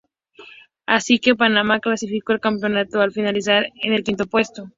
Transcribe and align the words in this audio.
Así 0.87 1.19
que 1.19 1.35
Panamá 1.35 1.79
clasificó 1.79 2.33
al 2.33 2.39
campeonato 2.39 3.01
al 3.01 3.11
finalizar 3.11 3.67
en 3.83 3.93
el 3.93 4.03
quinto 4.03 4.25
puesto. 4.25 4.67